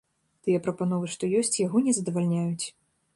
[0.47, 2.65] Тыя прапановы, што ёсць, яго не задавальняюць.